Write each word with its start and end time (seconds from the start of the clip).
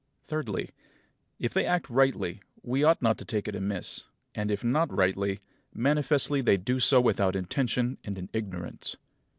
Thirdly: 0.23 0.71
If 1.37 1.53
they 1.53 1.63
act 1.63 1.87
rightly, 1.87 2.41
we 2.63 2.83
ought 2.83 3.03
not 3.03 3.19
to 3.19 3.23
take 3.23 3.47
it 3.47 3.55
amiss; 3.55 4.05
and, 4.33 4.49
if 4.49 4.63
not 4.63 4.91
rightly, 4.91 5.41
manifestly 5.75 6.41
they 6.41 6.57
do 6.57 6.79
so 6.79 6.99
without 6.99 7.35
intention 7.35 7.99
and 8.03 8.17
in 8.17 8.27
ignorance. 8.33 8.97